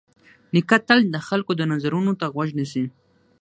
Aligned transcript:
نیکه 0.53 0.77
تل 0.87 0.99
د 1.09 1.15
خلکو 1.27 1.51
د 1.55 1.61
نظرونو 1.71 2.13
ته 2.19 2.25
غوږ 2.33 2.49
نیسي. 2.59 2.85